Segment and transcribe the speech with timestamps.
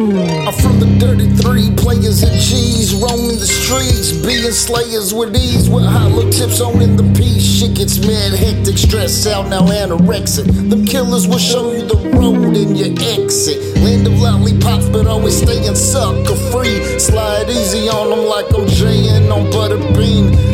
[0.00, 5.68] I'm from the dirty three, players and G's, roaming the streets, being slayers with ease,
[5.68, 7.44] with hollow tips on in the piece.
[7.44, 10.46] Shit gets mad, hectic, stressed out, now anorexic.
[10.70, 13.76] Them killers will show you the road and your exit.
[13.84, 16.80] Land of lollipops, but always staying sucker free.
[16.98, 20.49] Slide easy on them like I'm Jaying on butter bean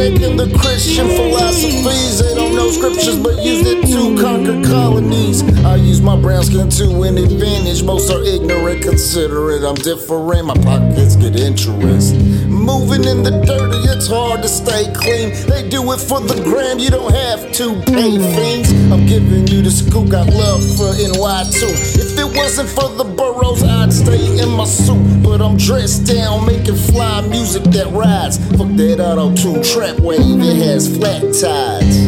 [0.00, 2.20] redneck the Christian philosophies.
[2.20, 5.42] They don't know scriptures, but used it to conquer colonies.
[5.64, 7.82] I use my brown skin to an advantage.
[7.82, 9.62] Most are ignorant, consider it.
[9.62, 12.14] I'm different, my pockets get interest.
[12.48, 15.36] Moving in the dirty, it's hard to stay clean.
[15.46, 18.72] They do it for the gram, you don't have to pay fiends.
[18.92, 21.74] I'm giving you the scoop, got love for NY too.
[22.00, 22.09] If
[22.42, 25.22] wasn't for the boroughs, I'd stay in my suit.
[25.22, 28.38] But I'm dressed down, making fly music that rides.
[28.56, 31.98] Fuck that auto tune trap wave, it has flat tides.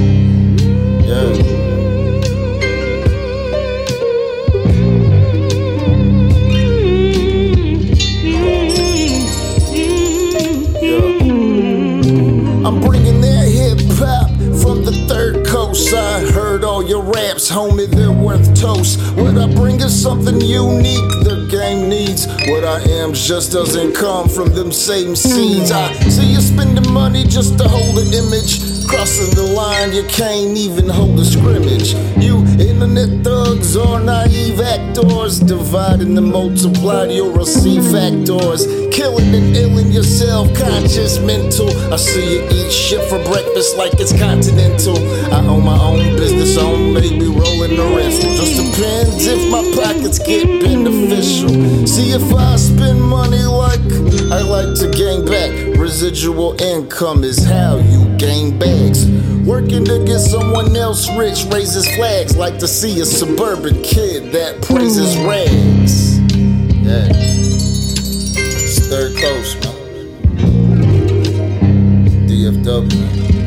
[1.07, 1.62] Yeah.
[17.41, 19.01] Homie, they're worth toast.
[19.17, 22.27] What I bring is something unique the game needs.
[22.49, 25.71] What I am just doesn't come from them same seeds.
[25.71, 28.61] I see you spending money just to hold an image.
[28.87, 31.95] Crossing the line, you can't even hold a scrimmage.
[32.23, 32.42] You
[34.83, 38.67] naive actors, dividing and multiplied, you'll receive factors.
[38.91, 41.69] Killing and illing yourself, conscious, mental.
[41.93, 44.97] I see you eat shit for breakfast like it's continental.
[45.33, 48.23] I own my own business, I own maybe rolling the rest.
[48.23, 51.87] Just depends if my pockets get beneficial.
[51.87, 53.81] See if I spend money like
[54.31, 55.62] I like to gain back.
[56.03, 59.08] Residual income is how you gain bags.
[59.47, 62.36] Working to get someone else rich raises flags.
[62.36, 65.29] Like to see a suburban kid that praises hmm.
[65.29, 66.18] rags.
[66.83, 67.07] Yeah.
[68.35, 69.77] It's third coast, man.
[72.27, 73.42] DFW.